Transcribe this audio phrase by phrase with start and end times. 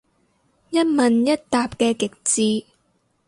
[0.71, 2.65] 一問一答嘅極致